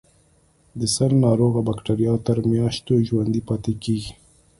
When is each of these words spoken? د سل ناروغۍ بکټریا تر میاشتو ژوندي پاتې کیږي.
د 0.79 0.81
سل 0.95 1.11
ناروغۍ 1.25 1.61
بکټریا 1.67 2.13
تر 2.27 2.37
میاشتو 2.51 2.93
ژوندي 3.07 3.41
پاتې 3.49 3.71
کیږي. 3.83 4.11